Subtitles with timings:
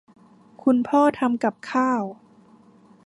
[0.63, 2.03] คุณพ่อทำกับข้าว